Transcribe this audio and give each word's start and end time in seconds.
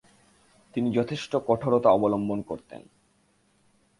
তিনি 0.73 0.89
যথেষ্ট 0.91 1.35
কঠোরতা 1.47 1.89
অবলম্বন 1.89 2.41
করতেন। 2.41 2.81